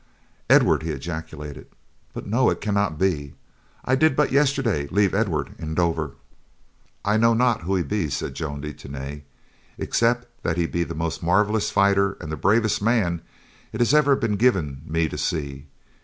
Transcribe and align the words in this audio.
"Edward?" 0.49 0.81
he 0.81 0.89
ejaculated. 0.89 1.67
"But 2.11 2.25
no, 2.25 2.49
it 2.49 2.59
cannot 2.59 2.97
be, 2.97 3.35
I 3.85 3.93
did 3.93 4.15
but 4.15 4.31
yesterday 4.31 4.87
leave 4.87 5.13
Edward 5.13 5.53
in 5.59 5.75
Dover." 5.75 6.13
"I 7.05 7.17
know 7.17 7.35
not 7.35 7.61
who 7.61 7.75
he 7.75 7.83
be," 7.83 8.09
said 8.09 8.33
Joan 8.33 8.61
de 8.61 8.73
Tany, 8.73 9.25
"except 9.77 10.25
that 10.41 10.57
he 10.57 10.65
be 10.65 10.83
the 10.83 10.95
most 10.95 11.21
marvelous 11.21 11.69
fighter 11.69 12.17
and 12.19 12.31
the 12.31 12.35
bravest 12.35 12.81
man 12.81 13.21
it 13.71 13.79
has 13.79 13.93
ever 13.93 14.15
been 14.15 14.37
given 14.37 14.81
me 14.87 15.07
to 15.07 15.19
see. 15.19 15.67